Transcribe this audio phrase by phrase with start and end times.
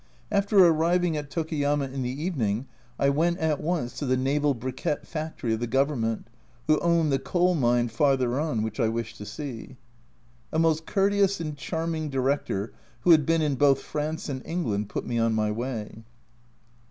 [0.31, 2.65] After arriving at Tokuyama in the evening
[2.97, 5.59] I went A Journal from Japan 47 at once to the Naval Briquette factory of
[5.59, 6.27] the Govern ment,
[6.65, 9.77] who own the coal mine farther on which I wish to see.
[10.51, 15.05] A most courteous and charming Director, who had been in both France and England, put
[15.05, 16.03] me on my way.